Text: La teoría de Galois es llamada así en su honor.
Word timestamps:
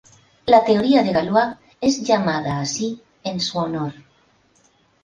La 0.47 0.63
teoría 0.63 1.03
de 1.03 1.11
Galois 1.13 1.57
es 1.79 2.01
llamada 2.01 2.59
así 2.59 2.99
en 3.23 3.39
su 3.39 3.59
honor. 3.59 3.93